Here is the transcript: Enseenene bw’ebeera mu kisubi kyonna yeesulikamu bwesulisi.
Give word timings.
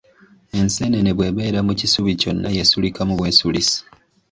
Enseenene 0.59 1.09
bw’ebeera 1.17 1.59
mu 1.67 1.73
kisubi 1.79 2.11
kyonna 2.21 2.49
yeesulikamu 2.57 3.13
bwesulisi. 3.19 3.77